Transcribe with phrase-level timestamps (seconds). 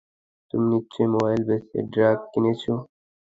[0.49, 2.63] তুমি নিশ্চই মোবাইল বেঁচে ড্রাগ কিনেছ।